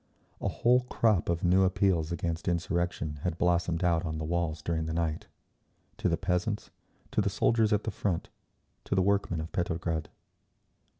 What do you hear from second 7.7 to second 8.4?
at the front,